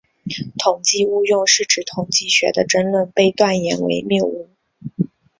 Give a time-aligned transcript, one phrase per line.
[0.57, 4.49] 统计误用是指统计学的争论被断言为谬误。